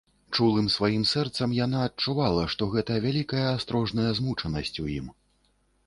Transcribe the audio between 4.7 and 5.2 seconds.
у ім.